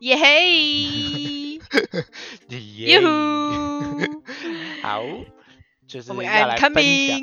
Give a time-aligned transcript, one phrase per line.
[0.02, 1.60] 耶嘿，
[2.48, 4.22] 耶哟呼，
[4.82, 5.02] 好，
[5.86, 7.20] 就是 要来分享。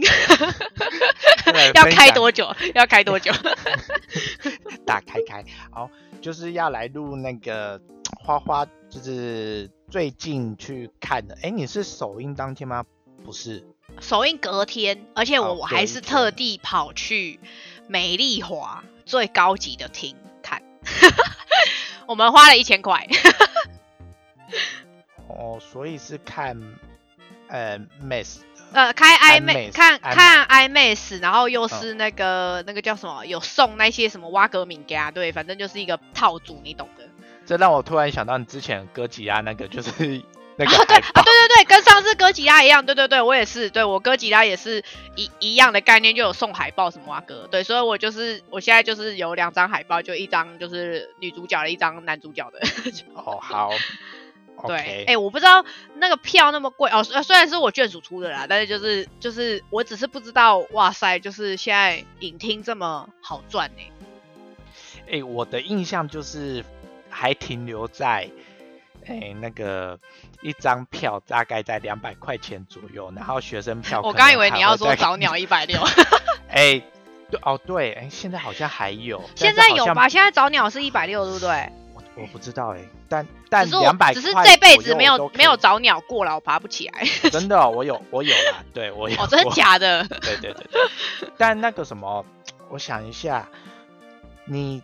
[1.73, 2.55] 要开多久？
[2.75, 3.31] 要开多久？
[4.85, 5.89] 打开开，好，
[6.21, 7.81] 就是要来录那个
[8.23, 11.35] 花花，就是最近去看的。
[11.41, 12.85] 哎，你是首映当天吗？
[13.25, 13.65] 不是，
[13.99, 17.39] 首映隔天，而且我还是特地跑去
[17.87, 20.61] 美丽华最高级的厅看，
[22.07, 23.05] 我们花了一千块。
[25.27, 26.57] 哦，所以是看
[27.49, 28.39] 呃 Miss
[28.73, 37.07] 呃，开 IMAX IMAX 看看 IMAX，然后又嗯是那个、那个叫什么，有送那些什么挖格敏家，对，反正就是一个套组，你懂的。
[37.45, 40.21] 这让我突然想到你之前哥吉拉那个，就是
[40.57, 44.83] 那个啊，对啊，对对对，跟上次哥吉拉一样，对对对，我也是，对我哥吉拉也是
[45.15, 52.59] 一一样的概念，就有送海报什么啊哥，对，所以我就是我现在就是有两张海报，就一张就是女主角的，一张男主角的。
[53.13, 53.69] 哦，好
[54.65, 55.63] 对哎、我不知道
[55.97, 63.83] 那个票那么贵哦，虽虽然是我眷属出的啦，但是就是就是我只是不知道，哇塞，就是现在影厅这么好赚呢、
[65.11, 66.65] 哎、我的印象就是
[67.07, 68.27] 还停留在，
[69.07, 69.99] 哎、那个
[70.41, 75.81] 一张票大概在两百块钱左右，然后学生票我可刚以为你要说早鸟一百六
[76.49, 76.81] 哎、
[77.29, 80.07] 对哦对，哎、现在好像还有，现在有吧？
[80.07, 81.69] 现在早鸟是一百六，对不对？
[81.93, 87.03] 我我不知道哎、但但两百只是这辈子没有没有找，早鸟过了，我爬不起来。
[87.29, 90.03] 真的哦、我有我有啦，对我 有，哦，真的假的？
[90.07, 92.25] 对对对对，但那个什么，
[92.69, 93.47] 我想一下，
[94.45, 94.81] 你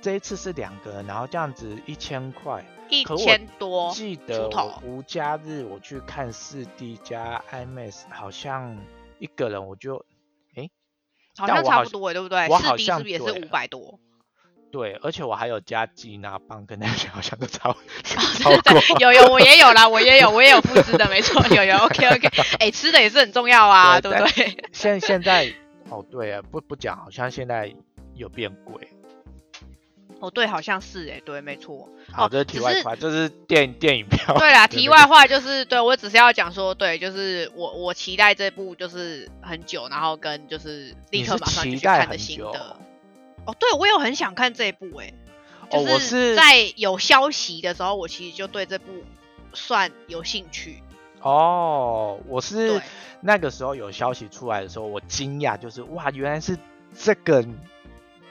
[0.00, 4.50] 这一次是两个人，然后这样子一千块，一千多，记得
[4.82, 8.76] 无假日我去看四 D 加 IMAX，好像
[9.18, 10.04] 一个人我就
[11.38, 12.48] 好像差不多欸，对不对？
[12.48, 13.98] 我四好像迪是不是也是五百多？
[14.72, 22.28] 对，而且我还有加吉拿棒跟那些好像都超超过，有有，我也有啦，我也有，我也有复制的，没错，有有，OK OK，
[22.60, 24.64] 哎、吃的也是很重要啊，对对不对？
[24.72, 25.52] 现现在
[25.88, 27.74] 哦对啊，不不讲，好像现在
[28.14, 28.88] 有变贵。
[30.20, 31.88] 哦，对，好像是哎、对，没错。
[32.12, 34.36] 好，哦这是题外话，这是电电影票。
[34.38, 42.76] 对啦， 题外话就是，对我只是要讲说，对，就是我我期待这部就是很久，然后跟就是立刻马上去看的心得。
[43.46, 45.12] 哦，对，我有很想看这一部哎、
[45.70, 48.86] 哦我就是在有消息的时候，我其实就对这部
[49.54, 50.82] 算有兴趣。
[51.22, 52.82] 哦，我是
[53.20, 56.58] 那个时候有消息出来的时候，我惊讶，就是哇，原来是
[56.92, 57.44] 这个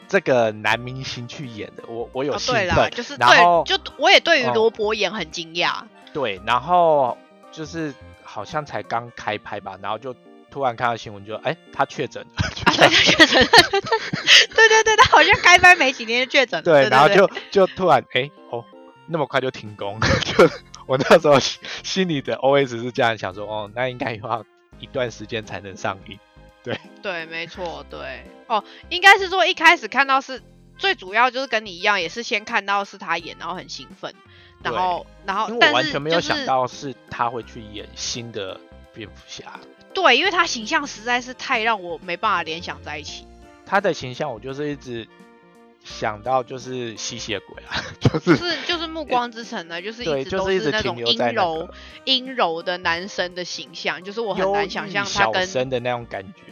[0.09, 5.84] 这个男明星去演的，我我有哦，兴对啦，就是然后对，就我也对于哦罗伯演很惊讶。
[6.12, 7.16] 对，然后
[7.52, 7.94] 就是
[8.24, 10.16] 好像才刚开拍吧，然后就
[10.50, 12.30] 突然看到新闻就，哎，他确诊了，
[12.66, 13.50] 啊，对，他确诊了，
[14.56, 18.66] 对对对，他好像开拍没几天就确诊了，对，然后就就突然哎哦，
[19.06, 20.50] 那么快就停工，就
[20.88, 24.44] 我那时候心心里的 OS 是这样想说，哦，那应该要
[24.80, 26.18] 一段时间才能上映。
[26.64, 26.80] 对。
[27.02, 30.42] 对，没错，对，哦，应该是说一开始看到是
[30.78, 34.14] 最主要就是跟你一样，也是先看到是他演，然后很兴奋，
[34.64, 38.59] 然后然后因为我完全没有想到是他会去演新的
[38.94, 39.59] 蝙蝠侠，
[39.94, 43.26] 对，因为他形象实在是太让我没办法联想在一起。
[43.66, 45.08] 他的形象我就是一直
[45.89, 51.69] 想到就是吸血鬼啊， 就是是就是《暮光之城》呢，就是一直都是那种阴柔
[52.05, 56.44] 阴柔的男生的形象，就是我很难想象他跟生的那种感觉。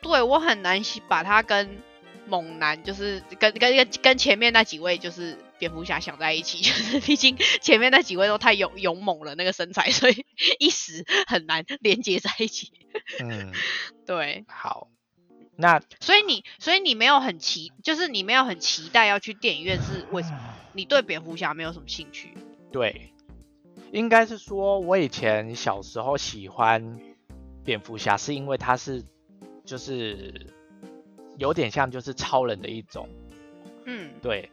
[0.00, 1.78] 对我很难把他跟
[2.26, 10.24] 猛男，就是跟跟跟跟前面那几位就是蝙蝠侠想在一起， 就是毕竟前面那几位都太勇勇猛了那个身材，所以
[10.58, 12.72] 一时很难连接在一起。
[13.20, 13.52] 嗯，
[14.06, 14.88] 对，好，
[15.56, 20.38] 那所以你所以你没有很期，就是你没有很期待要去电影院，是为什么？
[20.74, 22.32] 你对蝙蝠侠没有什么兴趣？
[22.70, 23.12] 对，
[23.92, 26.98] 应该是说，我以前小时候喜欢
[27.62, 29.04] 蝙蝠侠，是因为他是
[29.64, 30.54] 就是
[31.36, 33.06] 有点像就是超人的一种，
[33.84, 34.50] 嗯，对，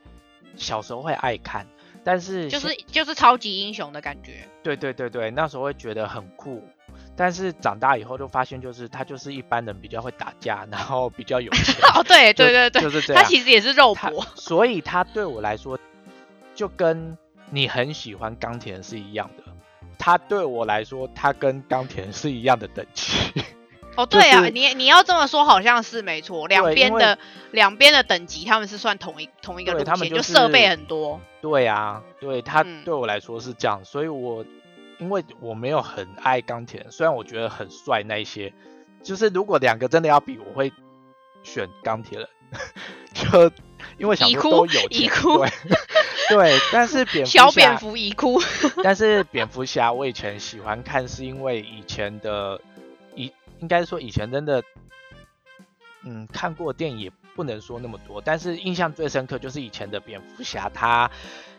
[0.58, 1.66] 小时候会爱看，
[2.04, 4.46] 但是就是就是超级英雄的感觉。
[4.62, 6.62] 对对对对，那时候会觉得很酷，
[7.20, 13.22] 但是长大以后就发现，就是他就是一般人比较会打架，然后比较有钱， 哦，对对对对，就是这样。
[13.22, 14.26] 他其实也是肉搏。
[14.36, 15.78] 所以他对我来说，
[16.56, 17.18] 就跟
[17.50, 19.44] 你很喜欢钢铁人是一样的。
[19.98, 23.12] 他对我来说，他跟钢铁人是一样的等级。
[23.98, 27.20] 哦， 对啊，是你你要这么说好像是没错，两边的
[27.52, 31.20] 两边的等级他们是算同一同一个路线，对他们就设备很多。
[31.42, 34.46] 对啊，对他嗯对我来说是这样，所以我
[35.00, 38.54] 因为我没有很爱钢铁人，虽然我觉得很帅那一些，
[39.02, 40.72] 就是如果两个真的要比，我会
[41.42, 42.28] 选钢铁人，
[43.14, 43.52] 就
[43.98, 45.50] 因为想已哭说都有钱，已哭对，
[46.30, 48.40] 对，但是蝙蝠小蝙侠，蝠已哭。
[48.84, 52.60] 但是蝙蝠侠我以前喜欢看，是因为以前的
[53.16, 54.62] 以应该说以前真的，
[56.04, 61.10] 嗯，看过电影也不能说那么多，但是印象最深刻就是以前的蝙蝠侠，他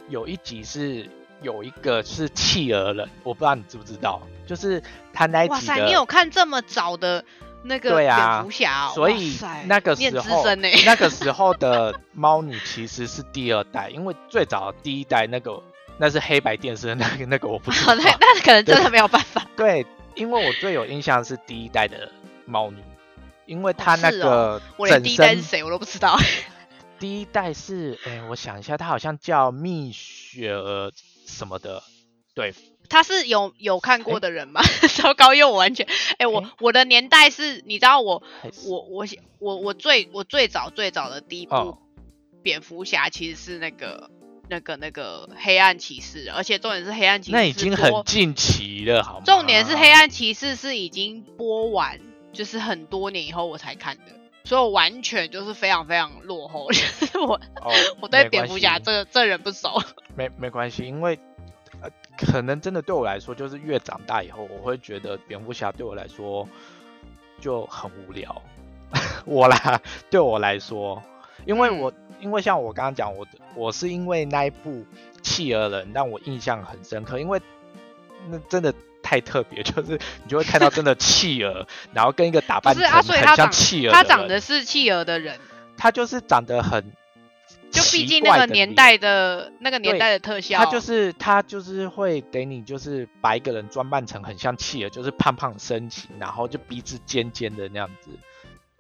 [0.08, 1.08] 有一集是
[1.42, 4.82] 有一个是企鹅人，我不知道你知不知道，就是
[5.12, 7.25] 他那一哇塞，集你有看这么早的
[7.62, 8.92] 那个对啊蝙蝠侠哦？
[8.94, 10.69] 所以那个时候呢。
[10.87, 15.62] 那个时候的猫女其实是第二代，因为最早的第一代那个
[15.98, 18.02] 那是黑白电视的那个那个我不知，道那。
[18.04, 19.46] 那可能真的没有办法。
[19.56, 22.10] 对，因为我最有印象是第一代的
[22.46, 22.78] 猫女，
[23.46, 26.19] 因为她那个哦我连第一代是谁我都不知道。
[26.98, 30.90] 第一代是哎，我想一下，她好像叫蜜雪儿
[31.31, 31.82] 什么的，
[32.35, 32.55] 对，
[32.88, 34.61] 他是有有看过的人吗？
[34.97, 35.87] 糟糕，因为我完全，
[36.19, 36.47] 哎、我、诶？
[36.61, 38.23] 我的年代是，你知道我
[38.67, 39.06] 我我
[39.38, 41.79] 我我最我最早最早的第一部哦。
[42.43, 44.11] 蝙蝠侠其实是那个
[44.49, 49.25] 那个那个黑暗骑士，而且重点是黑暗骑士那已经很近期了，好吗？
[49.26, 52.00] 重点是黑暗骑士是已经播完，
[52.33, 54.05] 就是很多年以后我才看的，
[54.44, 59.81] 所以我完全就是非常非常落后，就是我哦， 我对蝙蝠侠这个这人不熟。
[60.16, 61.19] 没没关系，因为
[61.81, 61.88] 呃，
[62.19, 66.48] 可能真的对我来说，就是越长大以后，我会觉得蝙蝠侠对我来说
[67.40, 68.42] 就很无聊。
[69.25, 71.02] 我啦，对我来说，
[71.46, 74.84] 因为我、因为像我刚刚讲，我的我是因为那一部
[75.22, 77.40] 企鹅人让我印象很深刻，因为
[78.28, 78.75] 那真的。
[79.11, 85.37] 太特别， 就是你就会看到真的企鹅， 然后跟一个打扮成很像企鹅他长得是企鹅的人，
[85.77, 86.93] 他就是长得很
[87.73, 98.11] 就毕竟那个年代的那个年代的特效，他就是他就是会给你就是把一个人装扮成很像企鹅，就是胖胖身形，然后就鼻子尖尖的那样子。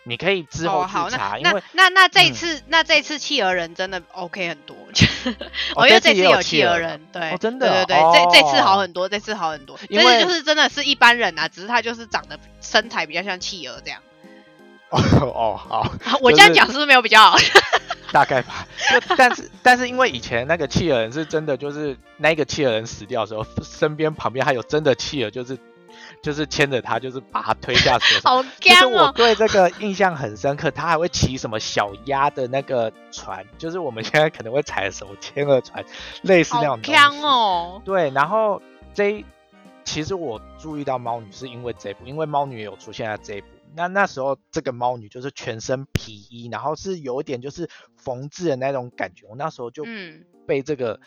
[0.04, 5.34] 你可以之后哦好，去查，因那为那那那这一嗯次、那这一次企鹅人真的 OK 很多，哦
[5.76, 14.00] 哦，因为这次有企企鹅人，对，哦真的对对对，这这次好哦很多，这次好很多，因为这次就是真的是一般人啊，只是他就是长得身材比较像企鹅这样。
[14.90, 15.60] 哦哦
[16.02, 17.36] 好，我这样讲是不是没有比较好？
[18.10, 18.66] 大概吧。
[18.90, 25.56] 就但是但是因为以前那个企鹅人是真的，就是那个企鹅人死掉的时候，身边旁边还有真的企鹅，就是
[26.22, 28.20] 就是牵着他，就是把他推下水。
[28.24, 28.86] 好就是！
[28.86, 35.84] 我对这个印象很深刻，他还会骑什么小鸭的那个船，就是我们现在可能会踩的手牵鹅船，
[36.22, 37.22] 类似那种东干西。
[37.22, 37.82] 哦！
[37.84, 38.60] 对，然后
[38.92, 39.24] 这一
[39.84, 43.46] 其实我注意到猫女是因为这一部，因为猫女也有出现在这一部。
[43.74, 49.26] 那那时候这个猫女就是全身皮衣，然后是有一点就是缝制的那种感觉。
[49.28, 51.00] 我那时候就嗯，被这个就是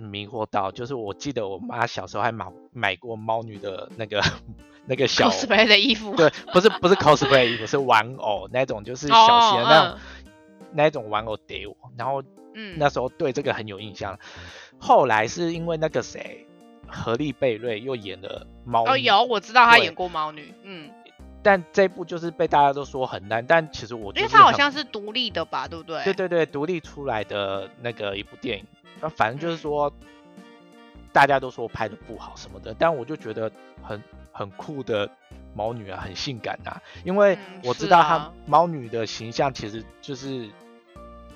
[0.00, 4.22] 迷惑到，就是我记得我妈小时候还买买过猫女的那个
[4.86, 9.98] 那个小 cosplay 的衣服，对，不是不是 cosplay 衣服，是玩偶那种，就是小型的那种、哦
[10.74, 12.22] 那种玩偶给我，然后
[12.54, 14.18] 嗯，那时候对这个很有印象。
[14.78, 16.46] 后来是因为那个谁，
[16.88, 20.90] 何丽贝瑞又演了猫哦有我知道她演过猫女，嗯，
[21.42, 26.02] 但这部就是被大家都说很烂，但其实我因为就是很他好像是独立的吧，对不对？
[26.04, 28.64] 对对对独立出来的那个一部电影，
[29.02, 29.92] 那反正就是嗯说。
[31.14, 33.52] 大家都说拍的不好什么的，但我就觉得
[33.82, 34.02] 很
[34.32, 35.06] 很酷的
[35.54, 40.48] 猫女啊，很性感啊、因为嗯我知道她猫女的形象其实就是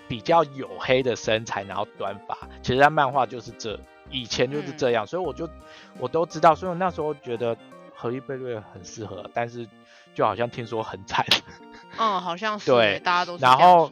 [0.09, 5.47] 比较黝黑的身材，然后短发，其实她漫画就是这，以前就是这样，所以我就
[5.99, 7.55] 我都知道，所以我那时候觉得
[7.95, 9.69] 何一贝瑞很适合，但是
[10.15, 11.23] 就好像听说很惨。
[11.99, 13.91] 嗯，好像是对，大家都是然后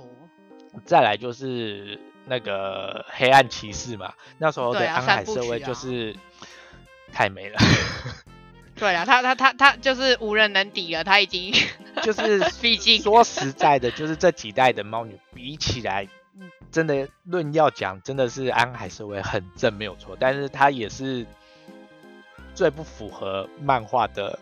[0.86, 6.16] 再来就是那个黑暗骑士嘛，那时候的安海瑟薇三部曲啊就是
[7.12, 7.58] 太美了，
[8.74, 11.52] 对啊，他他他他就是无人能敌了，他已经
[12.02, 16.08] 就是 毕竟说实在的，就是这几代的猫女比起来，
[16.72, 21.24] 真的论要讲，真的是安海社会很正没有错，但是他也是
[22.54, 24.38] 最不符合漫画的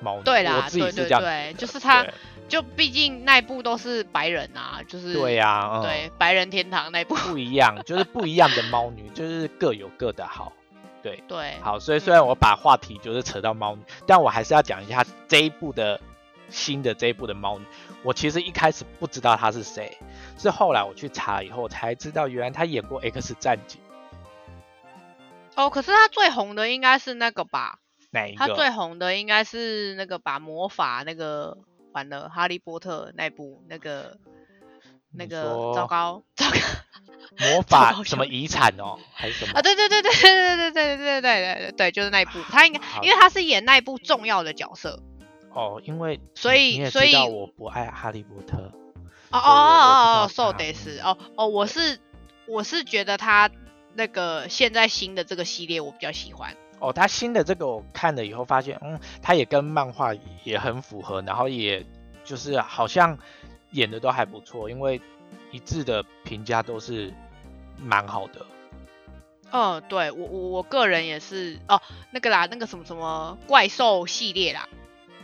[0.00, 0.24] 猫女。
[0.24, 2.14] 对啦我自己是这样觉对得就是她对
[2.48, 10.52] 就毕竟那一部都是白人啊，就是对呀、嗯，对白人天堂那一部，不一样，就是不一样的猫女，就是各有各的好。
[11.00, 16.00] 对，对，好，所以虽然我把话题就是扯到猫女，但我还是要讲一下这一部的
[16.48, 17.64] 新的这一部的猫女。
[18.02, 19.96] 我其实一开始不知道她是谁，
[20.38, 23.80] 是后来我去查以后才知道，原来她演过《X 战警》
[25.62, 27.78] 哦，可是他最红的应该是那个吧？
[28.10, 28.70] 哪一他最？
[28.70, 31.58] 红的应该是那个把魔法那个
[31.98, 34.16] 完了，哈利波特那部那个
[35.12, 36.56] 那个糟糕糟糕
[37.38, 39.62] 魔法什么遗产哦，还是什么啊！？
[39.62, 45.02] 对对对对对对对对对对对对对，就是那一部，他应该因为他是演那一部重要的角色。
[45.52, 48.72] 哦，因为所以所以我不爱哈利波特，
[49.30, 51.98] 哦哦哦哦，so 他得是哦哦，我是
[52.46, 53.50] 我是觉得他
[53.94, 56.56] 那个现在新的这个系列我比较喜欢。
[56.80, 61.84] 哦，他新的这个我看了以后发现，嗯，他也跟漫画也很符合，然后也
[62.24, 63.18] 就是好像
[63.72, 65.00] 演的都还不错，因为
[65.50, 67.12] 一致的评价都是
[67.78, 68.46] 蛮好的。
[69.50, 71.80] 嗯，对我我我个人也是哦，
[72.12, 74.68] 那个啦，那个什么什么怪兽系列啦。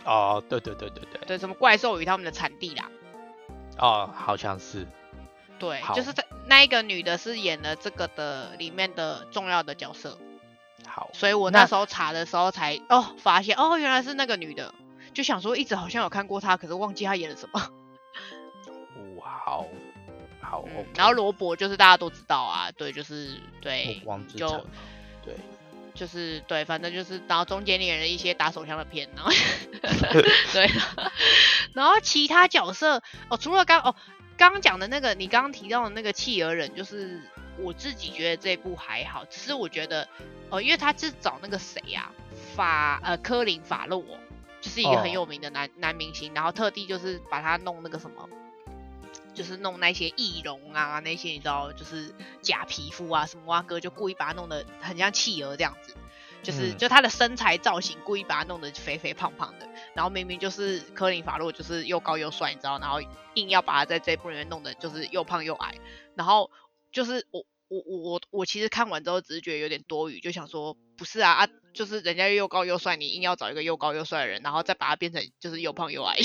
[0.05, 1.21] 哦，对对对对对。
[1.27, 2.91] 对，什么怪兽与他们的产地啦。
[3.79, 4.87] 哦，好像是。
[5.59, 10.19] 对，就是在那一个女的是演了这个的里面的重要的角色。
[10.87, 14.73] 好，所以我那时候查的时候才哦发现哦原来是那个女的，
[15.13, 17.71] 就想说一直好像有看过她，可是忘记她演了什么。
[19.17, 19.67] 哇， 好，
[20.41, 20.65] 好。
[20.95, 24.03] 然后罗伯就是大家都知道啊，对，就是对，
[24.37, 24.65] 就
[25.25, 25.35] 对，
[25.95, 29.33] 就是对，反正就是然后中间演了一些打手枪的片，然后
[30.53, 30.71] 对，
[31.75, 33.97] 然后其他角色哦，除了刚哦
[34.37, 37.21] 刚刚讲的那个你刚刚提到的那个企鹅人，就是。
[37.59, 40.09] 我自己觉得这部还好，只是我觉得，
[40.51, 42.11] 呃，因为他是找那个谁呀，
[42.55, 44.03] 法呃科林法洛，
[44.61, 48.29] 就是一个很有名的男男明星，然后特地就是把他弄那个什么，
[49.35, 55.95] 就是弄那些易容啊，那些你知道，就是假皮肤啊什么啊哥，就故意把他弄得很像企鹅这样子，
[56.43, 63.01] 就是就他的身材造型故意把他弄得肥肥胖胖的，然后明明就是科林法洛就是又高又帅，你知道，然后
[63.35, 65.77] 硬要把他在这部里面弄得就是又胖又矮，
[66.17, 66.51] 然后。
[66.95, 76.17] 就是我我我我我其实看完之后只是觉得有点多余，就想说不是啊啊，就是人家又高又帅，你硬要找一个又高又帅的人，然后再把他变成就是又胖又矮，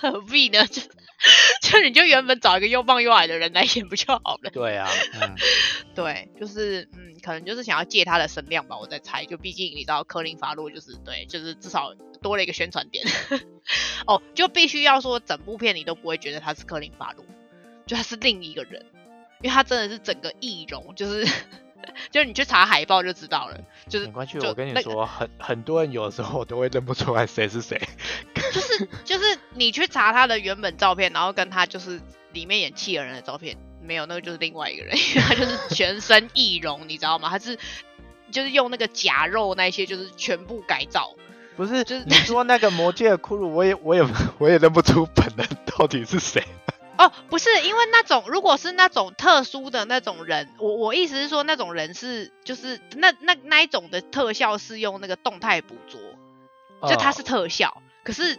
[0.00, 0.66] 何必呢？
[0.66, 0.80] 就
[1.62, 4.50] 就你就原本找一个又胖又矮的人来演不就好了？
[4.50, 4.88] 对啊，
[5.20, 5.34] 嗯，
[5.94, 13.04] 对，就是嗯，可能就是想要借他的声量吧，我在猜，就毕竟你知道科林法洛就是对，就是至少多了一个宣传点。
[14.06, 17.26] 哦，就必须要说整部片你都不会觉得他是科林法洛，
[17.86, 18.86] 就他是另一个人。
[19.44, 21.22] 因为他真的是整个易容，就是
[22.10, 23.60] 就是你去查海报就知道了，
[23.90, 24.38] 就是没关系。
[24.38, 27.78] 我跟你说，很 很多人有的时候我都会认不出来谁是谁。
[28.50, 32.00] 就是就是你去查他的原本照片，然后跟他就是
[32.32, 37.28] 里面演企鹅人的照片，没有那个就是另外一个人，因为他就是全身易容，你知道吗？
[37.28, 37.58] 他是
[38.30, 41.14] 就是用那个假肉那些就是全部改造。
[41.54, 44.02] 不是，就是你说那个魔界的骷髅，我也我也
[44.38, 46.42] 我也认不出本人到底是谁。
[46.96, 56.00] 哦，不是，因为那种如果是那种特殊的那种人，我我意思是说那种人是就是那那那一种的特效是用那个动态捕捉，
[56.88, 58.38] 就他是特效，可是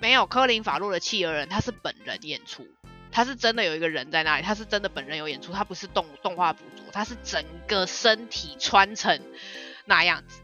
[0.00, 2.66] 没有科林法洛的企鹅人，他是本人演出，
[3.12, 9.20] 他是真的有一个人在那里，他是真的本人有演出，他不是动动画捕捉，他是整个身体穿成
[9.84, 10.40] 那样子，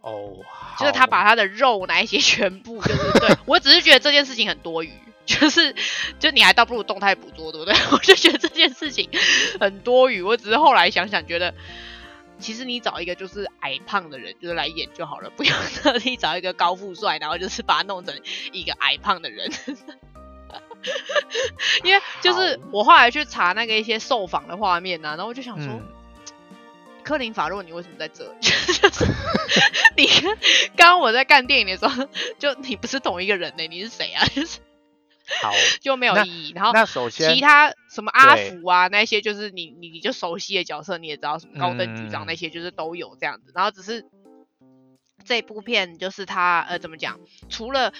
[0.00, 0.36] 哦，
[0.78, 4.92] 就是他把他的肉那一些全部就是对我只是觉得这件事情很多余。
[5.38, 5.72] 就是，
[6.18, 7.74] 就你还倒不如动态捕捉，对不对？
[7.92, 9.08] 我就觉得这件事情
[9.60, 10.22] 很多余。
[10.22, 11.54] 我只是后来想想，觉得
[12.40, 18.12] 其实你找一个就是矮胖的人，就是来演就好了，不用特地找一个高富帅，然后就是把他弄成
[18.52, 19.48] 一个矮胖的人。
[21.84, 25.80] 因为就是我后来去查那个一些受访的画面啊，然后我就想说，
[27.04, 28.24] 科林法洛，你为什么在这？
[28.42, 29.06] 就是
[29.96, 30.08] 你
[30.76, 32.08] 刚刚我在看电影的时候，
[32.40, 33.64] 就你不是同一个人呢？
[33.68, 34.26] 你是谁啊？
[34.34, 34.58] 就是。
[35.42, 36.52] 好， 就没有意义。
[36.54, 43.52] 然后那首先其他什么阿福啊那些，就是你你你就熟悉的角色，你也知道什么高登局长那些，就是都有这样子。
[43.54, 44.04] 然后只是
[45.24, 47.20] 这部片就是他呃怎么讲？
[47.48, 47.92] 除了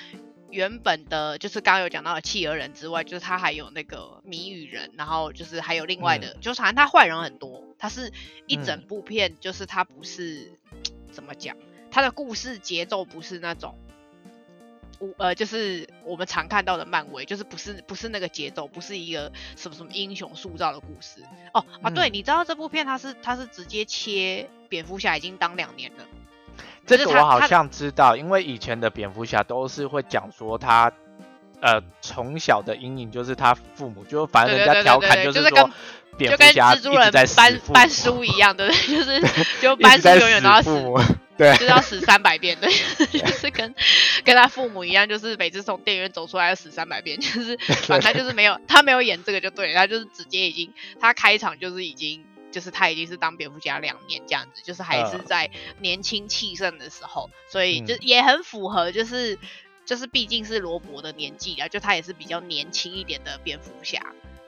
[0.51, 7.65] 原本的就是刚刚有讲到的企鹅人之外，就是他还有那个谜语人，然后就是还有另外的，就是反正他坏人很多。
[7.79, 8.13] 他是
[8.47, 10.53] 一整部片，就是他不是
[11.11, 11.57] 怎么讲，
[11.91, 13.79] 他的故事节奏不是那种。
[15.16, 21.23] 呃，就是我们常看到的漫威，就是不是不是那个节奏，不是一个什么什么英雄塑造的故事
[21.54, 21.90] 哦啊！
[21.90, 26.04] 对，你知道这部片它是它是直接切蝙蝠侠已经当两年了，
[26.87, 30.92] 这个我好像知道，因为以前的蝙蝠侠都是会讲说他
[31.61, 35.71] 呃从小的阴影就是他父母，就反正人家调侃就是说
[36.17, 38.87] 蝙蝠侠蜘蛛人搬搬书一样，对不对？
[38.99, 39.21] 就是
[39.62, 40.71] 就搬书永远都要死。
[41.38, 42.71] 对，就是要死三百遍，对，
[43.19, 43.75] 就是跟
[44.25, 55.49] 跟他父母一样，就是每次从电影院走出来要死三百遍，就是反正就是没有他没有演这个就对，他就是直接已经他开场就是已经就是他已经是当蝙蝠侠两年这样子，就是还是在
[55.79, 59.38] 年轻气盛的时候，所以就也很符合，就是
[59.90, 64.00] 就是毕竟是罗伯的年纪啊，就他也是比较年轻一点的蝙蝠侠。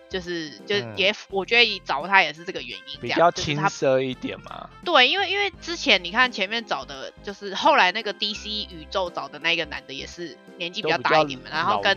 [0.09, 4.69] 就是就也，我觉得找他也是这个原因，比较青涩一点嘛。
[4.85, 11.97] 对，因为因为之前你看前面找的，就是后来那个 DC 宇宙找的那个男的也是年纪比较大一点嘛，然后跟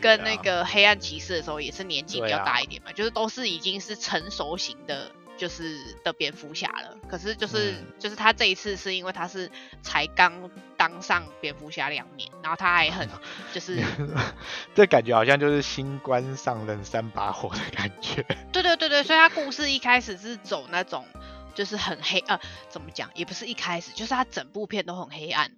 [0.00, 5.10] 跟那个黑暗骑士的时候也是年纪比较大一点嘛，就是都是已经是成熟型的
[5.40, 6.98] 就是的蝙蝠侠了。
[7.08, 9.50] 可是就是、嗯就是他这一次是因为他是
[9.82, 13.08] 才刚当上蝙蝠侠两年，然后他还很
[13.54, 13.82] 就是
[14.76, 18.22] 这感觉好像就是新官上任三把火的感觉。
[18.52, 21.06] 对对对对，所以他故事一开始是走那种
[21.54, 25.52] 就是很黑呃怎么讲，也不是一开始，就是他整部片都很黑暗，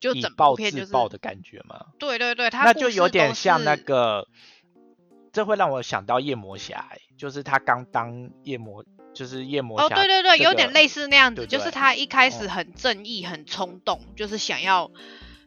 [0.00, 1.86] 就整部片就是制暴的感觉嘛？
[1.98, 4.26] 对对对，他那就有点像那个，
[5.32, 8.84] 这会让我想到夜魔侠、欸，就是他刚当夜魔，
[9.18, 14.92] 就是夜魔哦，对对对，有点类似那样子，对就是他一开始哦很正义、很冲动，就是想要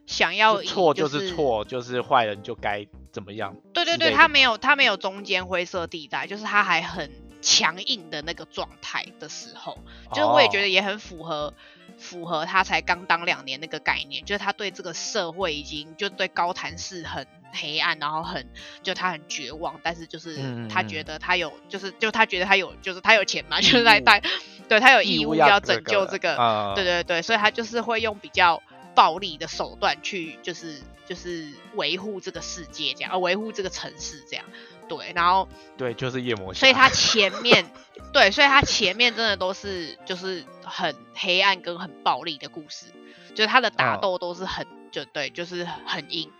[0.04, 3.56] 想要错就就是错，就是坏人就该怎么样。
[3.72, 7.10] 对对对，他没有他没有中间灰色地带，就是他还很
[7.40, 9.78] 强硬的那个状态的时候，
[10.12, 11.54] 就是我也觉哦得也很符合
[11.96, 18.48] 符合他才刚当两年那个概念，就是他对这个社会已经就对高谭市很黑暗，然后很
[18.82, 24.20] 就他很绝望，但是就是他觉嗯得他有就是就他觉得他有就是他有钱嘛，就是义务他他
[24.68, 28.62] 对他有义务要拯救这个呃对对对，所以他就是会用比较
[28.94, 34.44] 暴力的手段去，就是就是维护这个世界这样，呃，维护这个城市这样。
[34.88, 36.60] 对，然后对，就是夜魔侠。
[36.60, 37.64] 所以他 前面
[38.12, 42.86] 对，所以他前面真的都是就是很黑暗跟很暴力的故事，
[43.34, 46.30] 就是他的打嗯斗都是很、就对，就是很硬。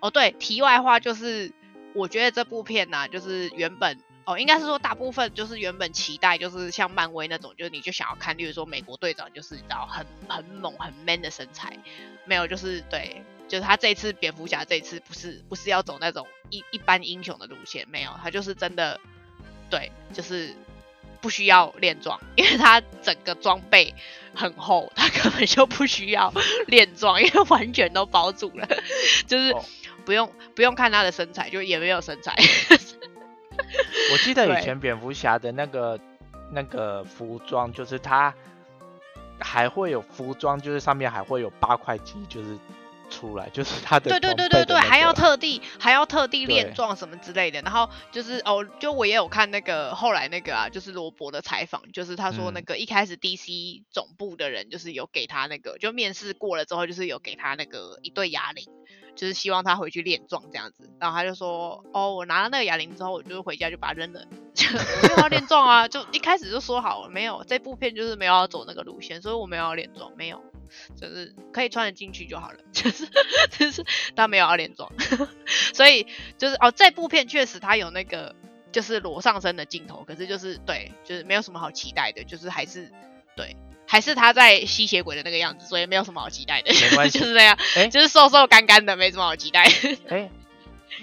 [0.00, 1.52] 哦，对，题外话就是，
[1.94, 11.78] 我觉得这部片呢、就是原本哦，应该是说大部分就是原本期待就是像漫威那种，就是你就想要看，例如说美国队长就是你知道很很猛很 man 的身材，
[12.24, 19.00] 没有就是对，就是他这次蝙蝠侠这一次不是不是要走那种一一般英雄的路线，没有，他就是真的
[19.70, 20.54] 对，就是
[21.20, 23.94] 不需要练装，因为他整个装备
[24.34, 26.32] 很厚，他根本就不需要
[26.68, 28.68] 练装，因为完全都包住了，
[29.26, 29.54] 就是
[30.08, 32.34] 不用不用看他的身材，就也没有身材。
[34.10, 36.00] 我记得以前蝙蝠侠的那个
[36.50, 38.32] 那个服装，就是他
[39.38, 42.56] 还会有服装，就是上面还会有八块肌，就是
[43.08, 47.60] 出来， 就是他的对对对对对，还要特地还要特地练壮什么之类的。
[47.62, 58.64] 然后就是哦，就我也有看那个后来那个啊，就是罗伯的采访，就是他说那嗯个一开始 DC 总部的人就是有给他那个，就面试过了之后，就是有给他那个一对哑铃。
[59.16, 70.40] 就是希望他回去练壮这样子，然后他就说：“哦，我拿了那个哑铃之后，我就回家就把它扔了，就我 没有要练壮啊，就一开始就说好了，没有这部片就是没有要走那个路线，所以我没有要练壮，没有，
[71.00, 73.08] 就是可以穿得进去就好了， 就是
[73.50, 73.84] 就是
[74.16, 74.90] 他没有要连装，
[75.74, 78.34] 所以就是哦，这部片确实他有那个
[78.72, 82.90] 就是裸上身的镜头，可是就是对，就是没有什么好期待的，就是还是
[83.36, 89.64] 对，还是他在吸血鬼的那个样子，所以没有什么好期待的，没关 系就是那样，哎就是瘦瘦干干的，没什么好期待。
[90.08, 90.30] 哎，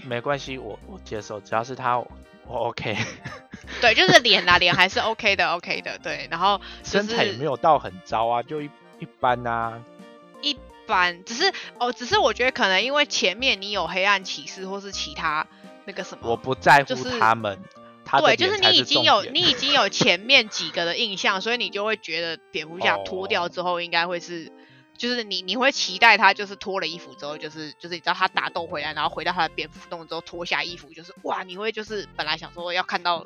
[0.04, 2.12] 没关系，我我接受，只要是他，我
[2.48, 2.96] 我 OK，
[3.82, 8.70] 对，就是脸啊，脸还是 OK 的，OK 的，对，然后就身材也没有到很糟啊，就一
[9.06, 9.82] 一般啊。
[10.42, 15.48] 一般，只是哦，只是我觉得可能因为前面你有黑暗骑士或是其他
[15.86, 17.60] 那个什么，我不在乎就是他们，
[18.20, 24.52] 对，就是你已经有你已经有前面几个的印象，所以你就会觉得蝙蝠侠脱掉哦之后应该会是，
[24.96, 33.26] 就是你你会期待他就是脱了衣服之后，就是就是你知道他打斗回来，然后回到他的蝙蝠洞之后脱下衣服，就是哇，你会就是本来想说要看到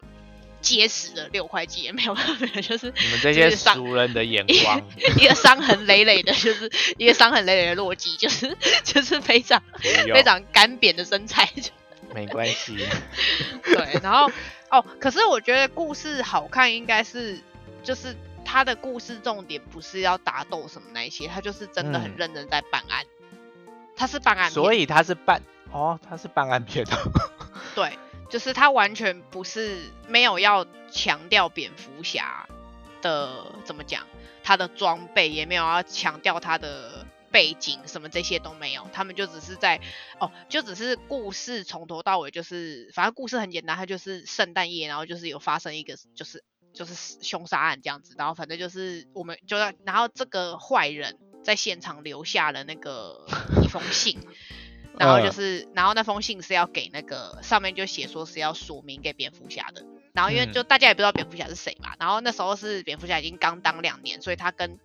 [0.62, 4.82] 结实的六块肌，也没有办法， 就是你们这些俗人的眼光，
[5.17, 9.62] 一个伤痕累累的，就是一个伤痕累累的洛基，就是就是非常
[10.13, 11.50] 非常干瘪的身材，
[12.13, 12.78] 没关系。
[13.63, 14.32] 对，然后
[14.69, 17.39] 哦，可是我觉得故事好看，应该是
[17.84, 22.15] 就是他的故事重点不是要打斗什么那一些，他就是真的很嗯。
[22.17, 23.06] 认真在办案，
[23.95, 25.41] 他是办案，所以他是办
[25.72, 26.84] 哦，他是办案片。
[26.86, 26.98] 的。
[27.76, 27.98] 对，
[28.30, 32.48] 就是他完全不是没有要强调蝙蝠侠
[33.02, 34.06] 的怎么讲，
[34.44, 39.82] 他的装备也没有要强调他的背景什么这些都没有，他们就只是在
[40.20, 53.26] 哦，就只是故事从头到尾就是，反正故事很简单，他就是圣诞夜，然后就是有发生一个就是就是凶杀案这样子，然后反正就是我们就要，然后这个坏人在现场留下了那个
[53.63, 54.20] 一封信。
[54.99, 59.83] 然后就嗯是，然后那封信是要给那个上面就写说是要署名给蝙蝠侠的。
[60.13, 64.77] 然后因为嗯就大家也不知道蝙蝠侠是谁嘛，然后那时候是蝙蝠侠已经刚当两年，所以他跟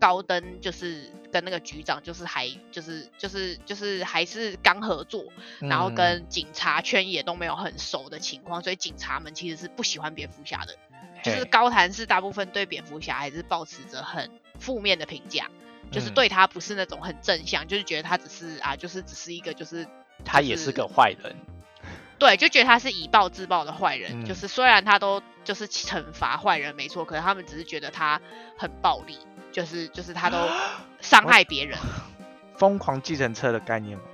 [0.00, 5.24] 高登就是跟那个局长就是还就是就是就是还是刚合作，
[5.60, 10.76] 然后嗯跟警察圈也都没有很熟的情况，所以警察们其实是不喜欢蝙蝠侠的。
[11.22, 15.48] 就是高谭市大部分对蝙蝠侠还是保持着很负面的评价，
[15.92, 19.86] 就是嗯对他不是那种很正向，就是觉得他只是啊，就是只是一个就是
[20.24, 21.36] 他也是个坏人。
[22.18, 28.20] 对，就觉得他是以暴制暴的坏人，嗯就是虽然他都就是惩罚坏人没错，可是他们只是觉得他
[28.56, 29.18] 很暴力，
[29.50, 30.38] 就是就是他都
[31.00, 31.78] 伤害别人。
[32.56, 34.04] 疯狂计程车的概念吗？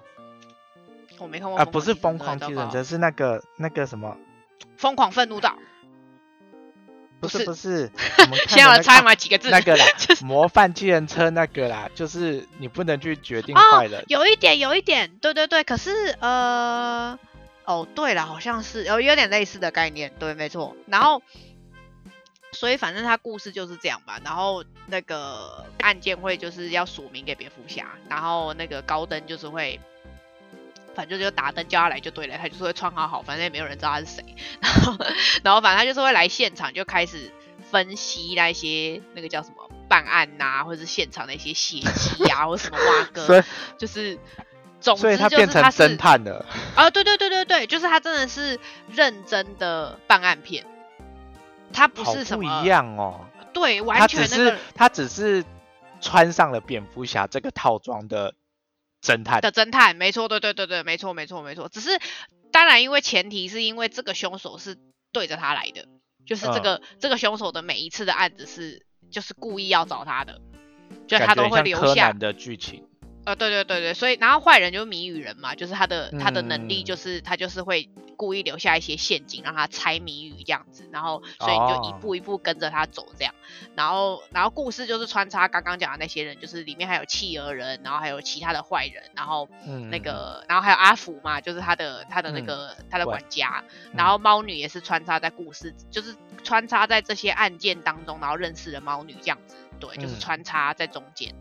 [1.19, 4.17] 我没看过啊，不是疯狂计程车，是那个那个什么
[4.79, 5.59] 疯狂愤怒岛。
[7.20, 7.90] 不是不是，
[8.48, 9.50] 先要猜嘛几个字？
[9.50, 9.85] 那个啦，
[10.22, 14.04] 模范计程车那个啦，就是你不能去决定坏人。
[14.09, 17.18] 有一点有一点，对对对，可是呃，
[17.64, 20.76] 哦对了，好像是有有点类似的概念，对，没错。
[20.87, 21.22] 然后，
[22.52, 24.20] 所以反正他故事就是这样吧。
[24.24, 29.81] 然后那个案件会就是要署名给蝙蝠侠，然后那个高登就是会。
[30.98, 34.24] 反正就打灯叫他来就对了，他就是会穿好好，反正也没有人知道他是谁。
[34.61, 34.96] 然后，
[35.44, 37.30] 然后反正他就是会来现场，就开始
[37.70, 43.44] 分析那些那个叫什么办案呐，或者是现场的一些血迹啊，或什么挖哥，
[43.78, 44.18] 就是，
[44.80, 46.44] 总之就是他变成侦探了。
[46.74, 48.58] 啊，对对对对对，就是他真的是
[48.92, 50.66] 认真的办案片，
[51.72, 53.20] 他不是什么不一样哦。
[53.52, 55.44] 对，完全那个他只是
[56.00, 58.34] 穿上了蝙蝠侠这个套装的。
[59.02, 61.68] 侦探的侦探，没错，对对对对，没错没错没错。
[61.68, 61.98] 只是
[62.50, 64.76] 当然，因为前提是因为这个凶手是
[65.12, 65.87] 对着他来的，
[66.26, 70.40] 就是这个这个凶手的每一次的案子是就是故意要找他的，
[71.06, 72.87] 就他都会留下的剧情。
[73.24, 83.35] 呃，对对对对，所以然后坏人就是谜语人嘛，就是他的他的能力就是他就是会故意留下一些陷阱让他猜谜语这样子，然后所以你就一步一步跟着他走这样，
[83.76, 89.48] 然后然后故事就是穿插刚刚讲的那些人，就是里面还有企鹅人，然后还有其他的坏人，然后
[89.90, 101.35] 那个然后还有阿福嘛，就是他的他的那个他的管家，然后猫女也是穿插在故事，就是穿插在这些案件当中，然后认识了猫女这样子，对，就是穿插在中间，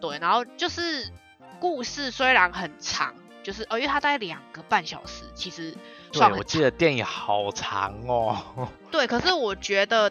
[0.00, 1.12] 对，然后就是。
[1.60, 5.76] 故事虽然很长，就是哦，因为它大概两个半小时，其实
[6.10, 8.68] 对，我记得电影好长哦。
[8.90, 10.10] 对，可是我觉得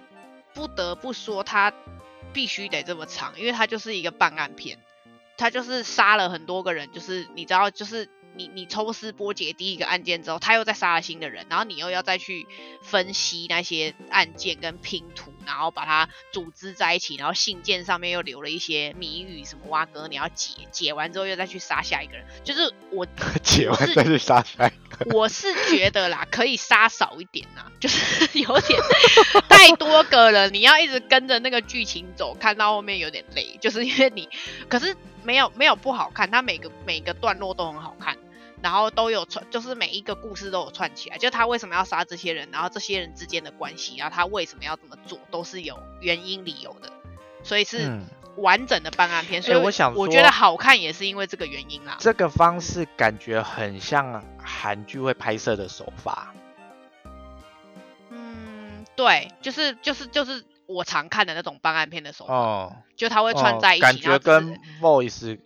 [0.54, 1.74] 不得不说，它
[2.32, 4.80] 必须得这么长，因为它就是一个办案片，
[5.38, 8.08] 它就是杀了很多个人，就是你知道，就是。
[8.34, 12.48] 你你抽丝剥茧第一个案件之后，他又再杀了新的人，然后你又要再去
[12.82, 23.06] 分析那些案件跟拼图，然后把它组织在一起，然后信件上面又留了一些谜语，什么蛙哥你要解解完之后又再去杀下一个人，就是我
[23.43, 25.15] 解完再去杀下一个。
[25.15, 28.80] 我是觉得啦，可以杀少一点啦，就是 有点
[29.49, 34.30] 太多个了，你要一直跟着那个剧情走，看到后面有点累，就是因为你
[34.67, 34.95] 可是。
[35.23, 38.17] 没有没有不好看，它每个每个段落都很好看，
[38.62, 46.91] 然后都有串，就是每一个故事都有串起来，就他为什么要杀这些人，然后这些人之间的关系，然后他为什么要这么做，都是有原因理由的，
[47.43, 48.00] 所以是
[48.38, 49.41] 完整的办案片。
[49.41, 51.97] 所以我想，我觉得好看也是因为这个原因啦。
[52.00, 56.34] 这个方式感觉很像韩剧会拍摄的手法。
[58.10, 60.45] 嗯，对，就是就是就是。
[60.67, 65.38] 我常看的那种办案片的手法，哦就他会串在一起，感觉跟 Voice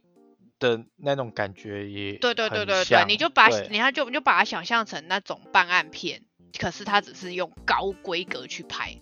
[0.60, 6.24] 的那种感觉也对对对对对，你就把你看就就把它想象成那种办案片，
[6.58, 8.96] 可是它只是用高规格去拍，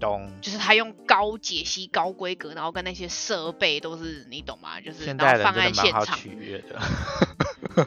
[0.00, 0.30] 懂？
[0.40, 4.80] 就是他用高解析、高规格，然后跟那些设备都是你懂吗？
[4.80, 6.18] 就是然后放案现场。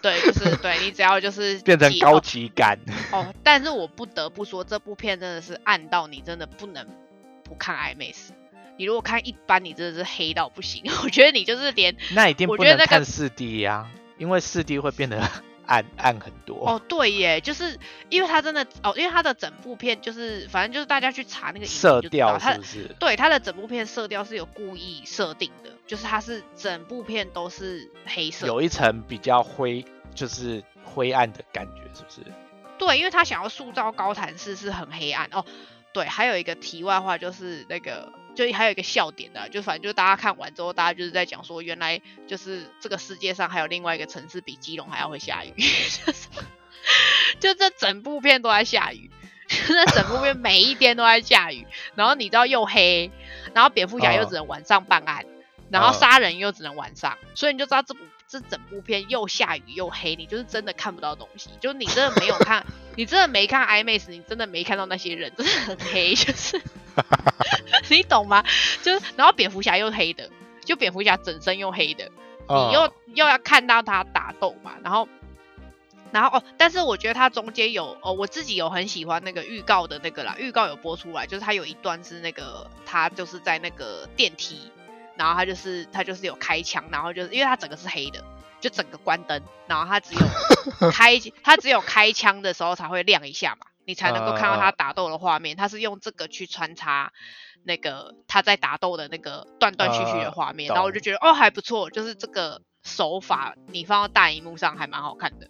[0.02, 2.80] 对，就是对你只要就是变成高级感
[3.12, 3.34] 哦。
[3.44, 6.88] 但是我不得不说，这部片真的是暗到你真的不能
[7.44, 8.30] 不看 IMAX。
[8.78, 10.84] 你如果看一般，你真的是黑到不行。
[11.04, 15.22] 我觉得你就是连那一定不能看四 D 呀，因为四 D 会变得
[15.66, 16.68] 暗暗很多。
[16.68, 17.78] 哦，对耶，就是
[18.10, 22.96] 因为它真的哦，因为它的整部片就是反正就是大家去查那个色调是不是？
[23.00, 25.70] 对，它的整部片色调是有故意设定的。
[25.88, 29.84] 就是它是整部片都是黑色，有一层比较灰，
[30.16, 32.22] 就是灰暗的感觉，是不是？
[32.78, 35.44] 对，因为他想要塑造高谭市是很黑暗哦。
[35.92, 45.54] 对，还有一个题外话就是那个，就还有一个笑点的，就反正就大家看完之后，大家就是在讲说，原来就是这个世界上还有另外一个城市比基隆还要会下雨，
[47.40, 49.10] 就这整部片都在下雨，
[49.48, 53.12] 这整部片每一天都在下雨，然后你知道又黑，
[53.54, 55.26] 然后蝙蝠侠又只能晚上办案。
[55.70, 61.50] 然后杀人又只能晚上，所以你就知道这部这整部片又下雨又黑，你就是真的看不到东西。
[61.60, 62.66] 就是你真的没有看，
[62.96, 66.62] 你真的没看 IMAX，你真的没看到那些人，真的很黑，就是
[67.92, 68.42] 你懂吗？
[68.84, 70.30] 就是然后蝙蝠侠又黑的，
[70.64, 72.10] 就蝙蝠侠整身又黑的，
[72.48, 75.10] 你又又要看到他打斗嘛，然后
[76.14, 84.72] 然后哦，但是我觉得它中间有哦，我自己有很喜欢那个预告的那个啦，预告有播出来，就是它有一段是那个他就是在那个电梯。
[85.22, 88.24] 然后他就是他就是有开枪，然后就是因为他整个是黑的，
[88.60, 90.22] 就整个关灯，然后他只有
[90.90, 95.56] 开他只有开枪的时候才会亮一下嘛，你才能够看到他打斗的画面。
[95.56, 97.14] 他是用这个去穿插
[97.64, 105.48] 那个他在打斗的那个断断续续的画面，然后我就觉得哦还不错，就是这个手法你放到大荧幕上还蛮好看的。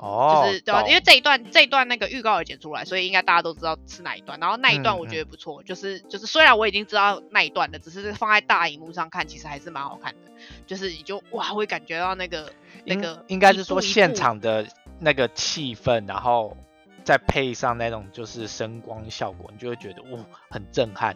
[0.00, 0.82] 哦，就是对啊？
[0.86, 4.40] 因为这一段这一段那个预告也剪出来，所以应该大家都知道是哪一段。
[4.40, 10.30] 然后那一段我觉得不错，就是就是虽然我已经知道那一段了，只是放在大荧幕上看，其实还是蛮好看的。
[10.66, 12.50] 就是你就哇会感觉到那个
[12.86, 14.66] 那个应该是说现场的
[14.98, 16.56] 那个气氛，然后
[17.04, 21.14] 再配上那种就是声光效果，你就会觉得哇很震撼。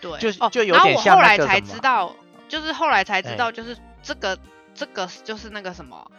[0.00, 2.12] 对，就就有点像后来才知道，
[2.48, 4.36] 就是后来才知道，就是这个
[4.74, 6.10] 这个就是那个什么。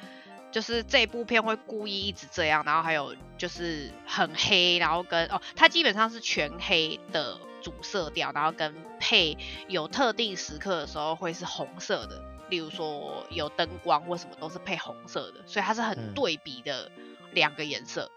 [0.55, 9.37] 就是这部片会故意一直这样，然后还有就是很黑，然后跟哦，它基本上是全黑的主色调，然后跟配
[9.67, 16.89] 有特定时刻的时候会是红色的，例如说有灯光或什么都是配红色的，所以它是很对比的
[17.33, 18.09] 两个颜色。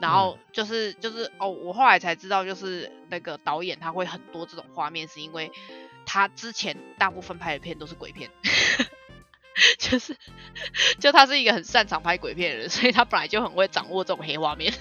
[0.00, 5.52] 然后就是就是哦，我后来才知道，就是那个导演他会很多这种画面，是因为
[6.04, 8.28] 他之前大部分拍的片都是鬼片。
[9.78, 10.16] 就是，
[10.98, 14.72] 就他是一个很擅长拍鬼片的人，所以他本来就很会掌握这种黑画面。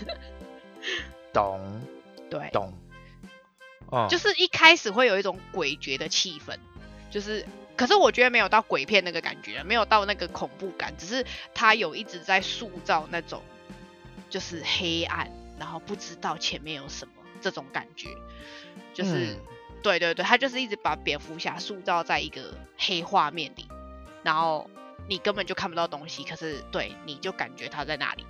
[1.33, 1.81] 懂，
[2.29, 2.73] 对，懂。
[3.87, 6.57] 哦，就是一开始会有一种诡谲的气氛，
[7.11, 7.45] 就是，
[7.77, 13.43] 可是我觉得没有到鬼片那个感觉，没有到那个恐怖感，只是他有一直在塑造那种，
[14.29, 18.09] 就是黑暗，然后不知道前面有什么这种感觉。
[18.93, 19.37] 就是，
[19.83, 23.67] 对对对，他就是一直把蝙蝠侠塑造在一个黑画面里。
[24.25, 24.67] 然后
[25.07, 28.25] 你根本就看不到东西，可是对你就感觉它在那里。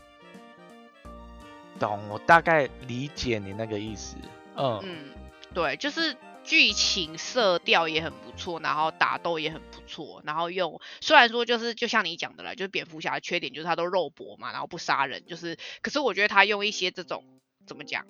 [1.79, 4.17] 懂，我大概理解你那个意思。
[4.57, 5.09] 嗯嗯，
[5.53, 17.23] 对，就是剧情色调也很不错，然后打斗也很不错，然后用虽然说就是就像你讲的啦，就是蝙蝠侠的缺点就是他都肉搏嘛，然后不杀人，就是可是我觉得他用一些这种
[17.65, 18.05] 怎么讲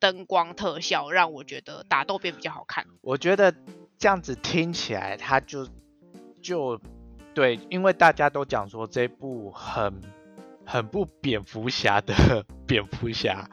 [0.00, 2.86] 灯光特效，让我觉得打斗变比较好看。
[3.02, 3.54] 我觉得
[3.98, 5.68] 这样子听起来，他就
[6.42, 6.80] 就。
[7.34, 10.02] 对，因为大家都讲说这部很
[10.66, 13.48] 很不蝙蝠侠的蝙蝠侠，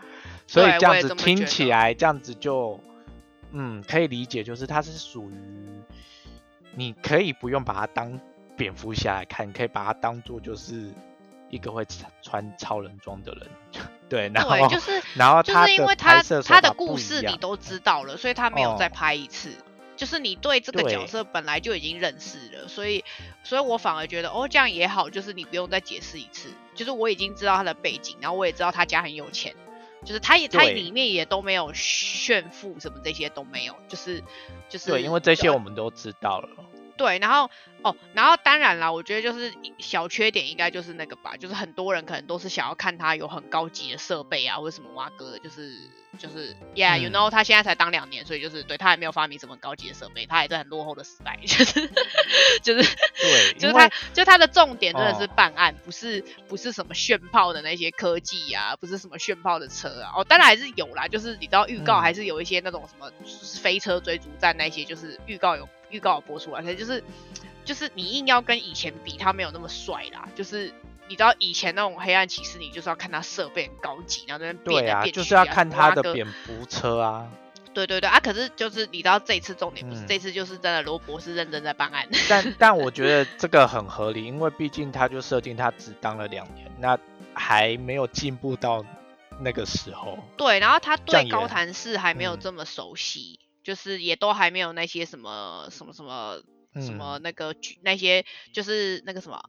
[0.48, 2.80] 所以这样子听起来，这样子就
[3.52, 5.82] 嗯可以理解，就是它是属于
[6.76, 8.20] 你可以不用把它当
[8.56, 10.92] 蝙蝠侠来看，可以把它当做就是
[11.50, 11.86] 一个会
[12.22, 13.48] 穿超人装的人。
[14.10, 19.52] 对，然后就是然后就是因为他他的故事你都知道了，所以他没有再拍一次。
[19.98, 23.04] 就是你对这个角色本来就已经认识了，所以，
[23.44, 29.54] 所以我反而觉得哦，这样也好，就是你不用再解释一次，就是我已经知道他的背景，然后我也知道他家很有钱，
[30.06, 34.24] 就是他也他里面也都没有炫富什么这些都没有，就是
[34.70, 36.50] 就是对，因为这些我们都知道了。
[36.98, 37.50] 对，然后
[37.84, 45.74] 哦，然后当然啦，我觉得就是小缺点应该就是那个吧，就是很多人可能都是想要看他有很高级的设备啊，或者什么哇哥，就是
[46.18, 51.88] 就是，Yeah，you know，他现在才当两年，所以就是对他还没有发明什么高级的设备，他还在很落后的时代， 就是
[52.64, 63.12] 就是对，就是他就他的重点真的是办案，不是不是什么炫炮的那些科技啊，不是什么炫炮的车啊，哦，当然还是有啦，就是你知道预告还是有一些那种什么
[63.62, 65.70] 飞车追逐战那些，就是预告有。
[65.90, 67.04] 预告播出来，可是就是，
[67.64, 70.28] 就是你硬要跟以前比，他没有那么帅啦。
[70.36, 70.74] 就是
[71.08, 75.24] 你知道以前那种黑暗骑士，你就是要看他设备很高级，然后在那边变来变去啊。
[75.24, 77.28] 就是要看他的蝙蝠车啊。
[77.74, 78.20] 对对对啊！
[78.20, 82.08] 可是就是你知道这一次重点不是这次，就是真的罗伯是认真在办案。
[82.28, 86.98] 但但我觉得这个很合理，因为毕竟他就设定他只当了两年，那
[87.36, 88.84] 还没有进步到
[89.42, 90.18] 那个时候。
[90.38, 93.40] 对，然后他对高谭市还没有这么熟悉。
[93.68, 96.42] 就是也都还没有那些什么什么什么
[96.82, 99.44] 什么那个那些就是那个什么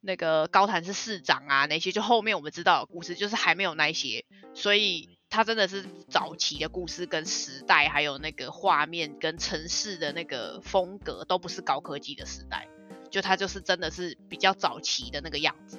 [0.00, 12.66] 那个高谭是市长啊那些就后面我们知道的故事就是还没有那些，所以他真的是早期的故事跟时代还有那个画面跟城市的那个风格都不是高科技的时代，
[13.10, 15.78] 就他就是真的是比较早期的那个样子，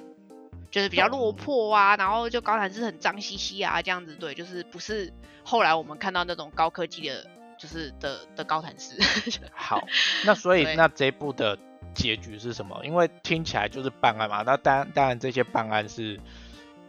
[0.70, 7.28] 就是比较落魄啊，然后就高谭是很脏兮兮啊这样子，对，就是不是后来我们看到那种高科技的。
[7.62, 8.96] 就是的的高谈式。
[9.54, 9.86] 好，
[10.24, 11.56] 那所以那这一部的
[11.94, 12.80] 结局是什么？
[12.84, 16.18] 因为听起来就是办案嘛，那当当然这些办案是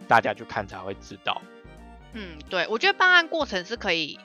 [0.08, 1.40] 大家去看才会知道。
[2.12, 4.18] 嗯，对，我觉得办案过程是可以，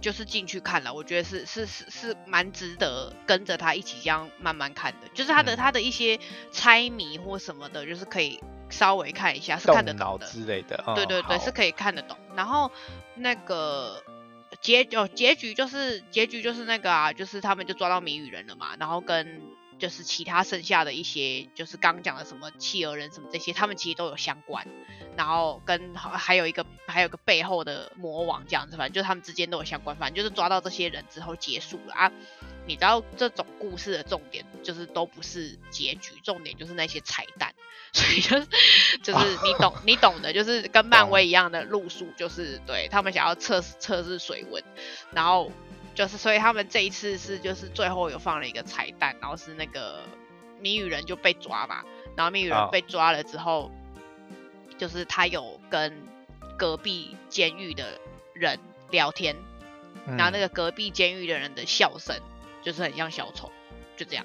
[0.00, 6.20] 就是进去看了，我觉得是是是是蛮值得跟着他一起这样慢慢看的，就是他的他的一些
[6.52, 10.80] 猜谜或什么的，就是可以稍微看一下，是看得懂的之类的。
[10.94, 12.16] 对对对，是可以看得懂。
[12.36, 12.70] 然后
[13.16, 14.00] 那个。
[14.64, 19.42] 结哦结局就是结局就是那个啊，就是他们就抓到谜语人了嘛，然后跟
[19.78, 24.66] 就是其他剩下的一些就是刚讲的什么企鹅人什么这些，他们其实都有相关，
[25.18, 32.10] 然后跟还有一个还有个背后的魔王这样子，反正就是他们之间都有相关，反正就是抓到这些人之后结束了啊。
[32.66, 37.53] 你知道这种故事的重点就是都不是结局，重点就是那些彩蛋，
[37.94, 38.46] 所以就是
[39.02, 44.62] 就是你懂 你懂的，就是跟漫威一样的路数，就是对他们想要测试测试水温，
[45.12, 45.50] 然后
[45.94, 50.02] 就是所以他们这一次是就是最后有放了一个彩蛋，然后是那个
[50.60, 51.82] 谜语人就被抓嘛，
[52.16, 53.70] 然后谜语人被抓了之后，
[54.76, 55.96] 就是他有跟
[56.58, 57.98] 隔壁监狱的
[58.34, 58.58] 人
[58.90, 59.36] 聊天，
[60.06, 62.20] 然后那个隔壁监狱的人的笑声。
[62.64, 63.52] 就是很像小丑，
[63.94, 64.24] 就这样。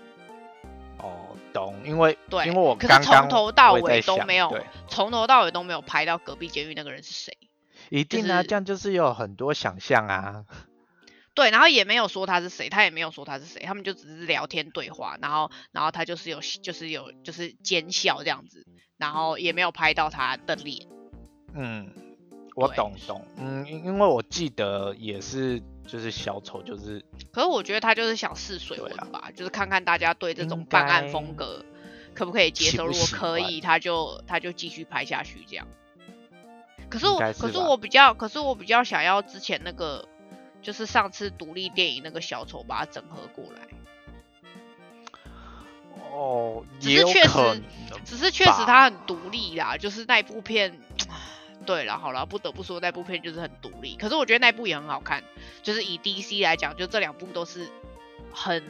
[1.49, 4.55] 哦，懂，因为对，因为我可是从头到尾都没有，
[4.87, 7.37] 从头到尾都没有拍到隔壁监狱那个人是谁。
[7.89, 10.45] 一定啊，这样就是有很多想象啊。
[11.33, 18.65] 对，然后也没有说他是谁，他也没有说他是谁，他们就只是聊天对话，然后然后他就是有就是有就是奸笑这样子，
[18.97, 20.87] 然后也没有拍到他的脸。
[21.53, 21.89] 嗯，
[22.55, 25.61] 我懂懂，嗯，因为我记得也是。
[25.89, 27.03] 就是小丑，就是。
[27.31, 31.65] 可是我觉得他就是想试水温吧，就是看看大家对这种办案风格
[32.13, 32.85] 可不可以接受。
[32.85, 35.67] 如果可以，他就他就继续拍下去这样。
[36.89, 40.07] 可是我，可是我比较，可是我比较想要之前那个，
[40.61, 43.61] 就是上次独立电影那个小丑，把它整合过来。
[46.11, 47.61] 哦，只是确实，
[48.05, 50.79] 只是确实他很独立啦，就是那一部片。
[51.69, 55.23] 对了，好了，不得不说那部片就是很独立，可是我觉得那部也很好看。
[55.61, 57.69] 就是以 DC 来讲，就这两部都是
[58.33, 58.63] 很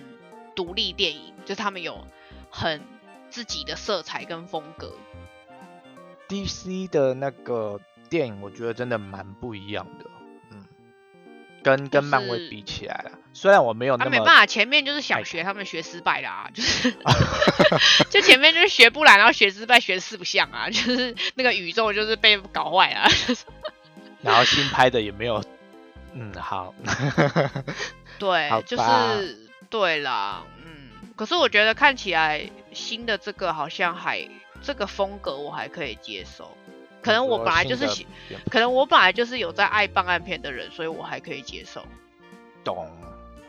[0.54, 2.06] 独立电影，就他们有
[2.50, 2.82] 很
[3.30, 4.92] 自己的色彩跟风格。
[6.28, 10.06] DC 的那个电影，我觉得真的蛮不一样的。
[11.64, 16.96] 跟跟漫威比起来了，虽然我没有那么，他没办法，前面就是想学，他们学失败了啊， 就是
[18.10, 23.10] 就前面就是学不来，然后学失败，学四不像啊， 就是那个宇宙就是被搞坏了，
[24.22, 25.44] 然后新拍的也没有，
[26.14, 26.74] 嗯，好，
[28.18, 34.28] 对，就是对啦，嗯，可是我觉得看起来新的这个好像还
[34.62, 36.56] 这个风格我还可以接受。
[37.02, 38.06] 可能我本来就是喜，
[38.52, 41.86] 可能我本来就是有在爱办案片的人，所以我还可以接受。
[42.64, 42.92] 懂，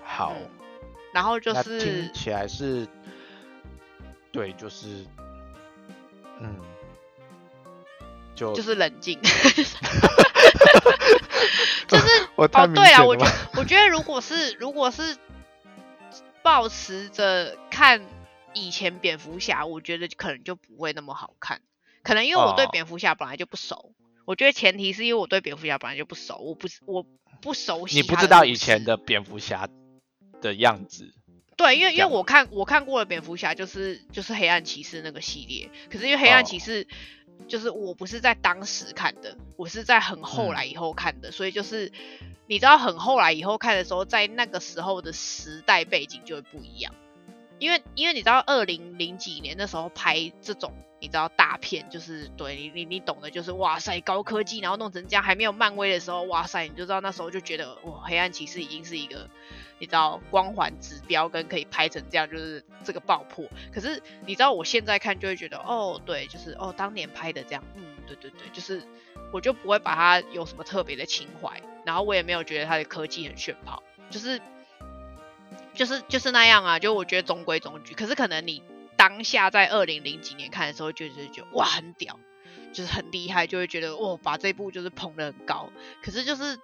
[0.05, 0.35] 好。
[1.13, 2.87] 然后就是听起来是，
[4.31, 5.05] 对，就是，
[6.39, 6.57] 嗯，
[8.37, 9.21] 就就是冷静。
[11.89, 15.17] 就是 哦，对啊，我觉我觉得如果是如果是
[16.43, 18.01] 保持着看
[18.55, 21.61] 以前蝙蝠侠，我觉得可能就不会那么好看。
[22.03, 23.93] 可能因为我对蝙蝠侠本来就不熟，
[24.25, 27.05] 我觉得前提是因为我对蝙蝠侠本来就不熟，我不我
[27.43, 27.97] 不熟悉。
[27.97, 29.69] 你不知道以前的蝙蝠侠
[30.41, 31.13] 的样子？
[31.57, 36.89] 对，因为因为我看我看过的蝙蝠侠就是就是黑暗骑士那个系列，可是因为黑暗骑士
[37.49, 41.93] 就是我不是在当时看的，我是在很后来以后看的，所以就是
[42.47, 46.95] 你知道很后来以后看的时候，在那个时候的时代背景就会不一样。
[47.61, 59.29] 因为因为你知道二零零几年那时候拍这种你知道大片就是对你你你懂的，就是哇塞高科技，然后弄成这样还没有漫威的时候，哇塞你就知道那时候就觉得哇黑暗骑士已经是一个
[59.79, 63.47] 你知道光环指标跟可以拍成这样就是这个爆破。
[63.73, 68.83] 可是你知道我现在看就会觉得哦对就是哦当年拍的这样嗯对对对就是
[69.33, 74.41] 我就不会把它有什么特别的情怀，然后我也没有觉得它的科技很炫炮，就是。
[75.81, 77.95] 就是就是那样啊，就我觉得中规中矩。
[77.95, 78.63] 可是可能你
[78.99, 82.21] 当下在二零零几年看的时候，就是觉得哇很屌，
[82.71, 85.71] 就是很厉害，就会觉得哇把这部就是捧得很高。
[86.03, 86.59] 可是就是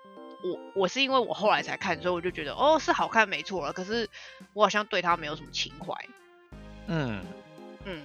[0.45, 3.73] 我我是因为我后来才看，所以我就觉得哦是好看没错了。
[3.73, 4.07] 可是
[4.53, 5.95] 我好像对他没有什么情怀。
[6.87, 7.25] 嗯
[7.87, 8.05] 嗯，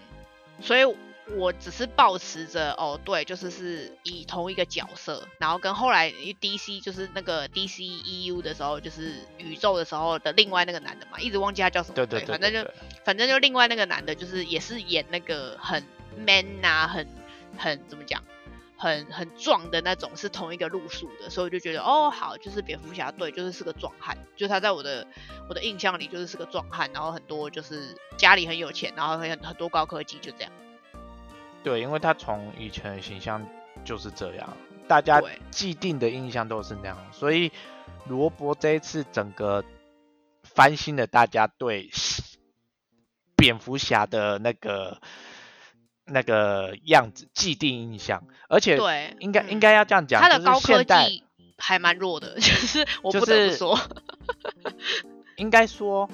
[0.62, 0.96] 所以。
[1.38, 12.72] 我只是保持着哦，对，就是是以同一个角色，然后跟后来 DC 就是那个 DC EU 的时候，就是宇宙的时候的另外那个男的嘛，一直忘记他叫什么，对对对，反正就
[13.04, 15.84] 反正就另外那个男的，就是也是演那个很
[16.18, 17.08] man 啊，很
[17.58, 18.24] 很怎么讲，
[18.78, 25.08] 很很壮的那种，是同一个路数的，所以我就觉得哦，好，就是蝙蝠侠，对，就是是个壮汉，就他在我的
[25.48, 30.52] 我的印象里就是是个壮汉，然后很多就是家里很有钱，然后很很多高科技，就这样。
[31.64, 33.46] 对，因为他从以前的形象
[33.84, 34.58] 就是这样，
[34.88, 37.52] 大家既定的印象都是那样，所以
[38.08, 39.64] 罗伯这一次整个
[40.44, 41.90] 翻新了大家对
[43.36, 45.02] 蝙蝠侠的那个
[46.06, 51.24] 那个样子既定印象，而且对，应该应该要这样讲，他的高科技，
[51.58, 53.80] 还蛮弱的， 就是我就不得不是说，
[55.38, 56.10] 应该说，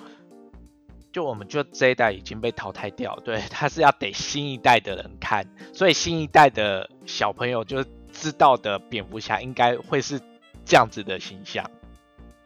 [1.18, 5.44] 就我们就这一代已经被淘汰掉，对， 他是要得新一代的人看，
[5.74, 10.22] 所以新一代的小朋友就知道的蝙蝠侠应该会是
[10.64, 11.72] 这样子的形象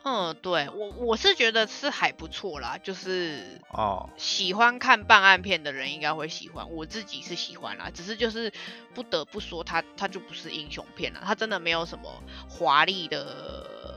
[0.04, 4.10] 嗯，对我我是觉得是还不错啦，就是哦。
[4.16, 8.54] 喜欢看办案片的人应该会喜欢，我自己是喜欢啦，只是就是
[8.96, 13.91] 不得不说他他就不是英雄片了，他真的没有什么华丽的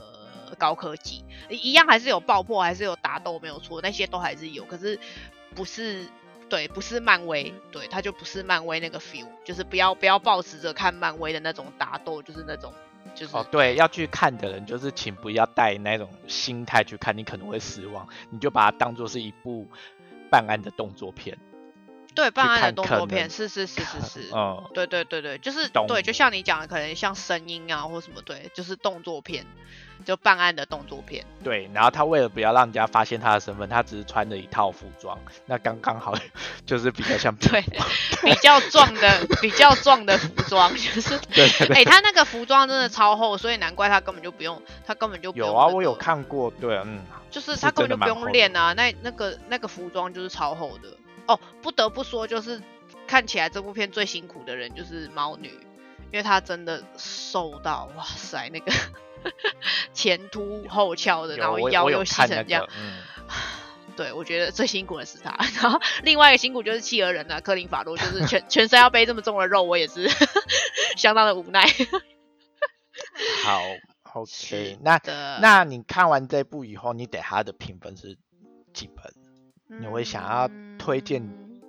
[0.59, 4.99] 高科技，一样还是有爆破，还是有打斗，没有错，那些都还是有，可是
[5.55, 6.07] 不是。
[6.47, 12.73] 对，不是漫威，对，它就不是漫威那个 feel，就是不要不要抱持着看漫威的那种打斗，就是那种
[13.15, 18.07] 就是哦，对，要去看的人就是请不要带那种心态去看，你可能会失望。
[18.29, 19.67] 你就把它当做是一部
[20.31, 21.37] 办案的动作片。
[22.15, 29.45] 对办案的动作片，是是是是是，哦，对对对对，就是对，就像你讲的，可能像声音啊或什么，对，就是动作片，
[30.05, 31.25] 就办案的动作片。
[31.43, 31.69] 对。
[31.75, 36.15] 然后他为了不要让人家发现他的身份，他只是穿着一套服装，那刚刚好
[36.65, 37.61] 就是比较像对，
[38.23, 41.49] 比较 壮的比较壮的服装，就是对。
[41.75, 50.89] 哎、他那个服装真的超厚，所以难怪他根本就不用，他根本就有啊，我有，看过，对，嗯，就是是他根本就不用练啊，那那个那个服装就是超厚的。
[51.27, 52.63] 哦，不得不说，就是
[53.07, 55.49] 看起来这部片最辛苦的人就是猫女，
[56.13, 58.73] 因为她真的瘦到哇塞，那个
[59.93, 62.69] 前凸后翘的，然后腰又细成这样
[63.97, 70.09] 对，我觉得最辛苦的是他，然后另外一个辛苦就是企鹅人啊，科林法洛，就是全 全身要背这么重的肉，我也是
[70.99, 71.65] 相当的无奈。
[73.45, 73.61] 好
[74.15, 75.01] ，OK，那，
[75.41, 78.19] 那你看完这部以后，你给他的评分是
[78.73, 79.79] 几分？
[79.81, 80.49] 你会想要
[80.85, 81.63] 推荐嗯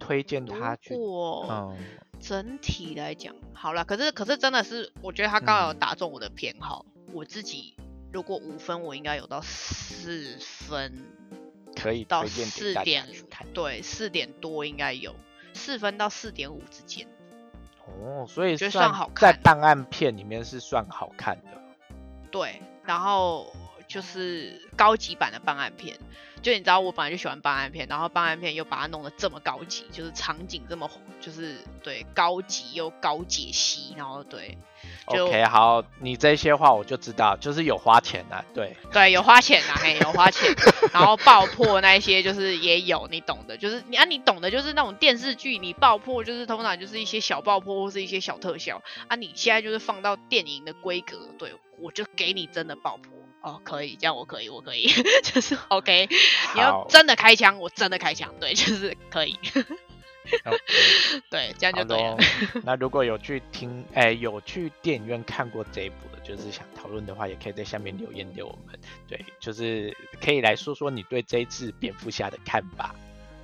[0.00, 1.76] 推荐他去如，果嗯，
[2.18, 6.84] 整体来讲，好了，可是可是真的是，我觉得他刚好打中我的偏好。
[7.12, 7.76] 我自己
[8.12, 10.92] 如果五分，我应该有到四分
[11.76, 13.06] 可以到四点。
[13.54, 15.14] 对，四点多应该有，
[15.54, 17.06] 四分到四点五之间。
[17.86, 21.62] 哦，所以觉得算算好看在档案片里面是算好看的。
[22.32, 23.46] 对，然后
[23.88, 25.98] 就是高级版的办案片，
[26.42, 30.88] 就你知道我本来就喜欢办案片，然后办案片又把它弄得这么高级，就是场景这么
[31.20, 34.58] 就是对高级又高解析，然后对
[35.08, 40.54] 就 OK，好，你这些话我就知道，就是有花钱啊，对，对有花钱啊，嘿有花钱，
[40.92, 53.10] 然后爆破那一些就是也有，你懂的，就是你啊你懂的，就是那种电视剧你爆破就是通常就是一些小爆破或是一些小特效啊，你现在就是放到电影的规格，对我就给你真的爆破。
[53.40, 54.88] 哦，可以，这样我可以，我可以，
[55.22, 56.08] 就是 OK。
[56.54, 59.38] 你要真的开枪，我真的开枪，对，就是可以
[60.44, 60.58] ，OK，
[61.30, 62.16] 对，这样就对了。
[62.64, 68.78] 那如果有去听，哎、有去电影院看过这一部的，就是想讨论的话，也可以在下面留言给我们。
[69.06, 72.94] 对，就是可以来说说你对这一次蝙蝠侠的看法，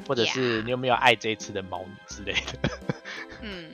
[0.07, 2.70] 或者是你有没有爱这一次的猫女之类的。
[3.42, 3.70] 嗯，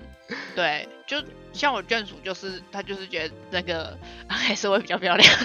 [0.55, 1.23] 对，就
[1.53, 3.97] 像我眷属，就是他就是觉得那个
[4.29, 5.29] 还是会比较漂亮。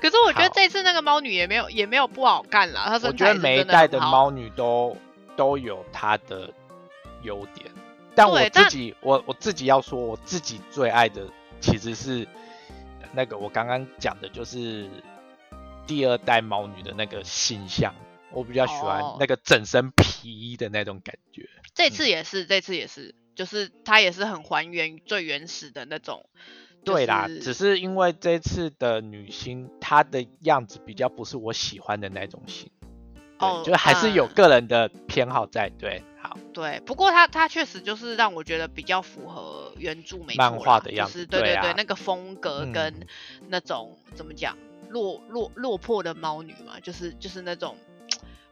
[0.00, 4.96] 可是我觉得这次那个猫女也没有也没有不好看啦，她我身材是觉得每一代的猫女都
[5.36, 6.50] 都有她的
[7.22, 7.70] 优点，
[8.14, 11.22] 但我自己我我自己要说，我自己最爱的
[11.60, 12.28] 其实是
[13.12, 14.88] 那个我刚刚讲的，就是
[15.86, 17.94] 第二代猫女的那个形象，
[18.30, 21.48] 我比较喜欢哦那个整身皮衣的那种感觉。
[21.74, 26.24] 这次也是，这次也是，就是它也是很还原最原始的那种。
[26.84, 32.70] 对啦，只是因为这次的女星她的样子比较不是我喜欢的那种型，
[33.38, 35.70] 哦就还是有嗯个人的偏好在。
[35.78, 43.06] 对，好，对，不过她她确实就是让我觉得比较符合原著美漫画的样子就是对对啊对，那个风格嗯跟
[43.48, 44.58] 那种、怎么讲
[44.90, 47.78] 落落落魄的猫女嘛，就是就是那种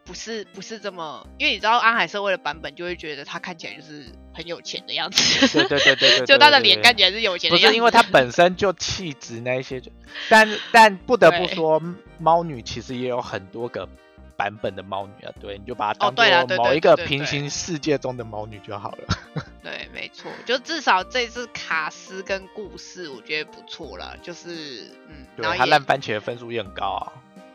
[0.05, 9.91] 不是不是这么，因为你知道安海社会的版本就会觉得他看起来就是很有钱的样子，对对对对对， 就他的脸看起来是有钱的样子，不是因为他本身就气质那一些就，
[10.29, 11.81] 但但不得不说，
[12.19, 13.89] 猫女其实也有很多个
[14.37, 19.07] 版本的猫女啊，对，你就把它当做某一个平行世界中的猫女就好了。
[19.63, 27.13] 对，没错，就至少这次卡斯跟故事我觉得不错了，就是嗯，对，然后也她烂番茄的分数也很高啊，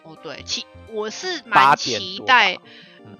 [0.08, 2.58] 哦对，期我是蛮期待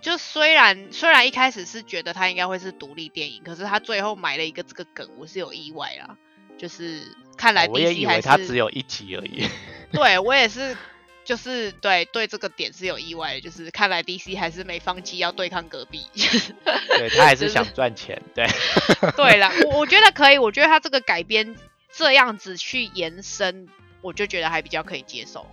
[0.02, 6.18] 就虽然虽然一开始是觉得他应该会是独立电影，可是他最后埋了一个这个梗，我是有意外啦。
[6.58, 7.04] 就是
[7.38, 9.48] 看来哦我也 DC 还是、以为它只有一集而已。
[9.94, 10.76] 对我也是
[11.24, 16.06] 就是对对这个点是有意外的，就是看来 DC 还是没放弃要对抗隔壁。
[16.16, 18.48] 对他还是想赚钱，对。
[19.16, 21.56] 对了，我我觉得可以，我觉得他这个改编
[21.94, 23.68] 这样子去延伸，
[24.02, 25.46] 我就觉得还比较可以接受。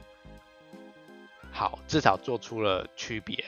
[1.54, 3.42] 好，至少做出了区别。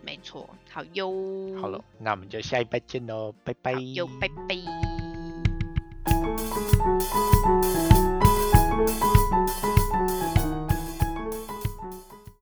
[0.00, 1.12] 没错，好哟。
[1.60, 3.72] 好了，那我们就下一拜见喽，拜拜。
[3.72, 4.56] 哟，拜拜。